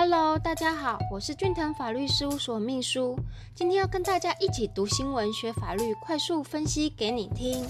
[0.00, 3.18] Hello，大家好，我是俊腾法律事务所秘书，
[3.52, 7.66] 今天要跟大家一起读新闻、学法律，快速分析给你听。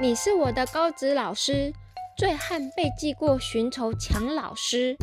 [0.00, 1.72] 你是我的高职老师，
[2.16, 4.96] 醉汉被记过寻仇抢老师。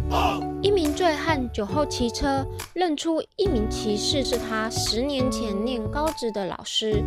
[0.62, 7.02] 一名醉汉酒后骑车，认出一名骑士是他十年前念高职的老师，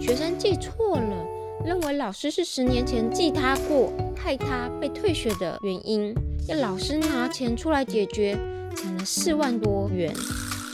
[0.00, 1.26] 学生记错了，
[1.64, 6.14] 认为老师是十年前记他过，害他被退学的原因。
[6.48, 8.36] 要老师拿钱出来解决，
[8.76, 10.12] 抢了四万多元。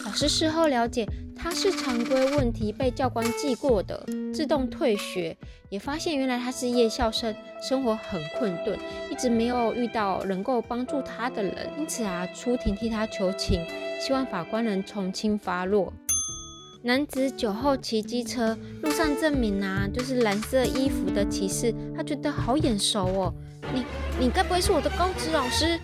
[0.06, 1.06] 老师事后了解，
[1.36, 5.36] 他是常规问题被教官记过的，自动退学。
[5.68, 8.78] 也发现原来他是夜校生，生活很困顿，
[9.10, 13.62] 一直没有遇到能够帮助他的人，因此啊，出庭替他求情，
[14.00, 15.92] 希望法官能从轻发落。
[16.82, 23.34] 男子酒后骑机车，路上证明啊，就是蓝色衣服的骑士，他觉得好眼熟哦。
[23.74, 23.84] 你
[24.20, 25.78] 你该不会是我的高职老师？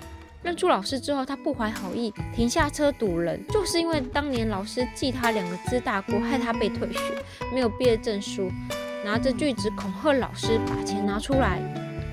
[0.45, 7.01] 认出老师之后，他不怀好意，停下车堵人，就是因为当年老师记他两个字大过，害他被退学，
[7.53, 8.49] 没有毕业证书，
[9.05, 11.59] 拿着锯子恐吓老师，把钱拿出来。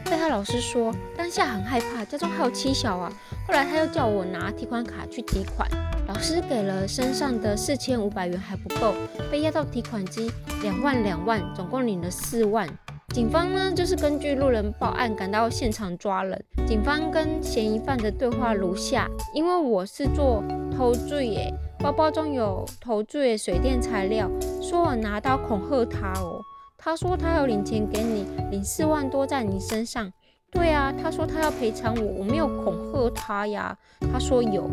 [0.05, 3.13] 被他老师说，当下很害怕，家中还有妻小啊。
[3.47, 5.69] 后来他又叫我拿提款卡去提款，
[6.07, 8.93] 老师给了身上的四千五百元还不够，
[9.31, 12.67] 被押到提款机，两万两万，总共领了四万。
[13.13, 16.41] 警方呢，就是根据路人报案赶到现场抓人。
[16.65, 20.43] 警方跟嫌疑犯的对话如下：因为我是做
[20.75, 24.29] 偷罪耶，包包中有偷罪水电材料，
[24.61, 26.41] 说我拿刀恐吓他哦。
[26.77, 30.11] 他说他要领钱给你，领四万多在你身上。
[30.49, 33.77] 对啊，他说他要赔偿我，我没有恐吓他呀。
[34.11, 34.69] 他说有。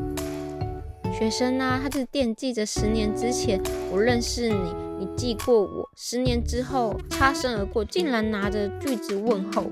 [1.18, 4.72] 学生呢，他是惦记着十年之前我认识你。
[5.00, 9.64] 你记过我，十年之后擦身而过，竟然拿着锯子问候。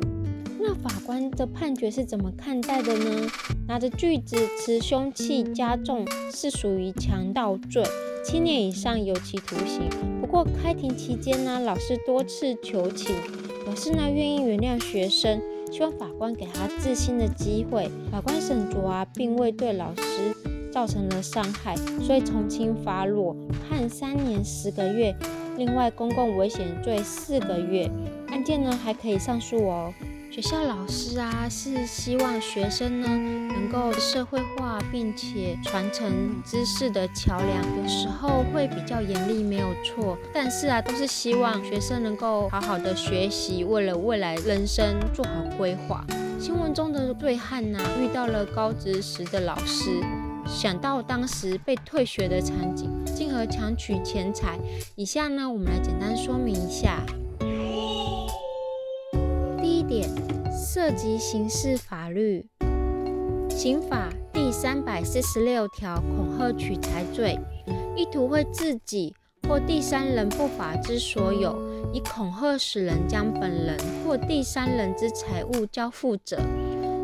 [0.59, 3.29] 那法官的判决是怎么看待的呢？
[3.69, 7.85] 拿着锯子持凶器加重是属于强盗罪，
[8.25, 9.89] 七年以上有期徒刑。
[10.21, 13.15] 不过开庭期间呢，老师多次求情，
[13.65, 15.41] 表示呢愿意原谅学生，
[15.71, 17.89] 希望法官给他自新的机会。
[18.11, 20.56] 法官沈卓啊，并未对老师。
[20.77, 23.35] 造成了伤害，所以从轻发落，
[23.67, 25.17] 判三年十个月。
[25.57, 27.91] 另外，公共危险罪四个月。
[28.29, 29.91] 案件呢还可以上诉哦。
[30.31, 36.13] 学校老师啊是希望学生呢能够社会化，并且传承
[36.45, 37.83] 知识的桥梁。
[37.83, 40.19] 有时候会比较严厉，没有错。
[40.31, 46.05] 但是啊，都是希望学生能够好好的学习，为了未来人生做好规划。
[46.39, 50.03] 新闻中的醉汉呐，遇到了高职时的老师。
[50.47, 54.59] 想到当时被退学的场景，进而强取钱财。
[54.95, 57.05] 以下呢，我们来简单说明一下。
[59.61, 60.09] 第一点，
[60.53, 62.47] 涉及刑事法律，
[63.51, 67.39] 刑法第三百四十六条，恐吓取财罪，
[67.97, 69.15] 意图会自己
[69.49, 71.61] 或第三人不法之所有，
[71.93, 76.41] 以恐吓使人将本人或第三人之财物交付者，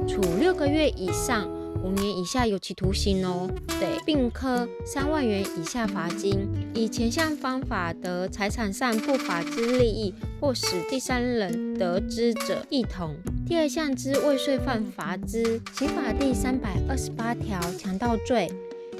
[0.07, 1.49] 处六个月以上。
[1.85, 3.51] 五年以下有期徒刑哦，
[3.81, 6.49] 对，并科三万元以下罚金。
[6.75, 13.17] 以前项方法得财产上不法之利益，或使第三人得知者，一同。
[13.45, 15.61] 第二项之未遂犯罚之。
[15.75, 18.51] 刑法第三百二十八条强盗罪，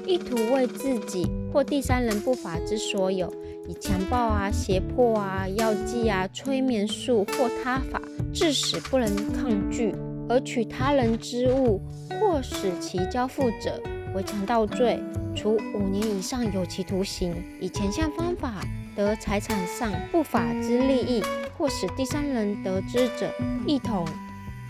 [0.05, 3.33] 意图为自己或第三人不法之所有，
[3.67, 8.01] 以强暴啊、胁迫啊、药剂啊、催眠术或他法，
[8.33, 9.95] 致使不能抗拒。
[10.29, 11.81] 而取他人之物，
[12.19, 13.81] 或使其交付者，
[14.15, 14.99] 为强盗罪，
[15.35, 17.33] 处五年以上有期徒刑。
[17.59, 18.61] 以前项方法
[18.95, 21.23] 得财产上不法之利益，
[21.57, 23.31] 或使第三人得知者，
[23.67, 24.05] 一同。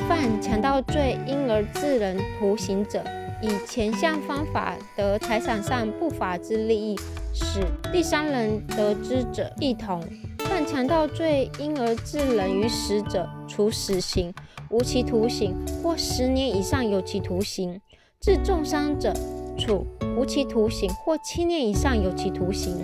[0.09, 3.03] 犯强盗罪因而致人徒刑者，
[3.41, 6.99] 以前项方法得财产上不法之利益，
[7.31, 10.03] 使第三人得知者，一同。
[10.39, 14.33] 犯强盗罪因而致人于死者，处死刑。
[14.73, 17.79] 无期徒刑或十年以上有期徒刑，
[18.19, 19.13] 致重伤者，
[19.55, 19.85] 处
[20.17, 22.75] 无期徒刑或七年以上有期徒刑。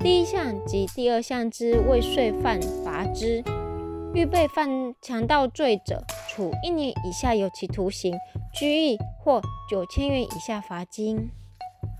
[0.00, 3.42] 第一项及第二项之未遂犯，罚之；
[4.12, 8.14] 预备犯强盗罪者，处一年以下有期徒刑、
[8.52, 9.40] 拘役或
[9.70, 11.30] 九千元以下罚金。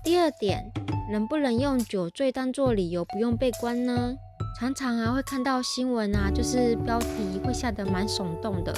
[0.03, 0.71] 第二点，
[1.11, 4.13] 能不能用酒醉当作理由不用被关呢？
[4.59, 8.71] 常常啊会看到新闻啊，就是标题会下得蛮耸动的。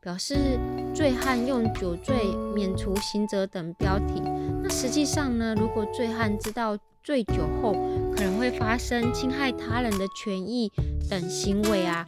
[0.00, 0.58] 表示
[0.94, 2.14] 醉汉用酒醉
[2.54, 4.22] 免除刑责等标题，
[4.62, 5.54] 那实际上呢？
[5.58, 7.72] 如果醉汉知道醉酒后
[8.14, 10.70] 可能会发生侵害他人的权益
[11.10, 12.06] 等行为啊，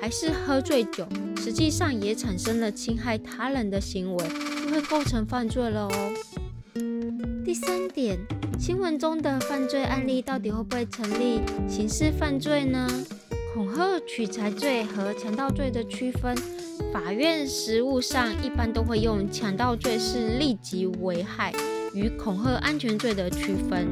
[0.00, 1.06] 还是喝醉酒，
[1.36, 4.28] 实际上也产生了侵害他人的行为，
[4.64, 6.12] 就会构成犯罪了哦。
[7.44, 8.18] 第三点，
[8.58, 12.88] 新闻中的犯罪案例到底会不会成立刑事犯罪呢？
[13.52, 16.36] 恐吓取财罪和强盗罪的区分，
[16.92, 21.52] 法院实务上一般都会用强盗罪是立即危害
[21.92, 23.88] 与恐吓安全罪的区分。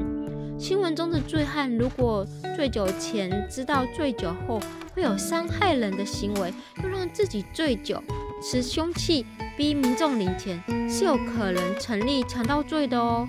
[0.57, 2.25] 新闻中的醉汉如果
[2.55, 4.61] 醉酒前知道醉酒后
[4.95, 8.01] 会有伤害人的行为，又让自己醉酒，
[8.41, 9.27] 持凶器
[9.57, 13.27] 逼民众领钱，是有可能成立强盗罪的哦。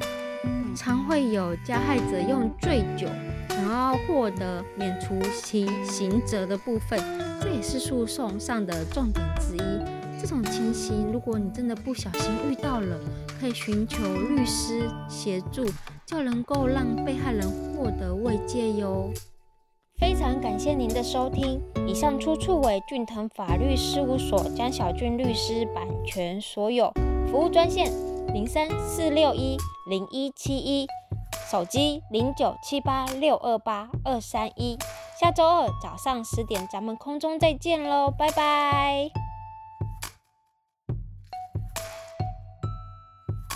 [0.76, 3.08] 常会有加害者用醉酒
[3.60, 6.98] 想要获得免除其刑责的部分，
[7.42, 10.20] 这也是诉讼上的重点之一。
[10.22, 12.98] 这种情形，如果你真的不小心遇到了，
[13.38, 15.66] 可以寻求律师协助，
[16.06, 17.46] 就能够让被害人
[17.76, 19.12] 获得慰藉哟。
[20.00, 26.94] 非常感谢您的收听，以上出处为俊腾法律事务所江小俊律师版权所有，
[27.30, 27.92] 服务专线
[28.34, 29.58] 零三四六一
[29.90, 30.88] 零一七一，
[31.50, 34.78] 手机零九七八六二八二三一。
[35.20, 39.29] 下周二早上十点，咱们空中再见喽，拜拜。